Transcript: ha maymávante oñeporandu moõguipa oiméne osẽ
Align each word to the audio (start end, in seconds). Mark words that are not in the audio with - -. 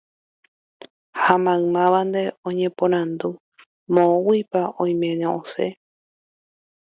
ha 1.21 1.33
maymávante 1.43 2.21
oñeporandu 2.49 3.29
moõguipa 3.93 4.61
oiméne 4.83 5.25
osẽ 5.39 5.69